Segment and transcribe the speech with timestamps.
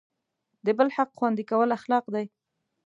[0.65, 2.25] د بل حق خوندي کول اخلاق دی.